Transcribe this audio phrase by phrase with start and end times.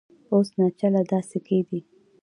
[0.33, 1.79] اوس ناچله دا سکې دي